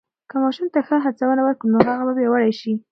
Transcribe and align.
که 0.29 0.35
ماشوم 0.43 0.67
ته 0.73 0.79
ښه 0.87 0.95
هڅونه 1.05 1.41
ورکو، 1.43 1.65
نو 1.73 1.77
هغه 1.87 2.03
به 2.07 2.13
پیاوړی 2.17 2.51
شي. 2.59 2.71